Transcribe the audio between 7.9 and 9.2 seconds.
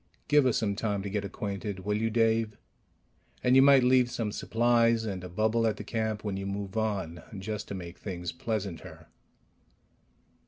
things pleasanter."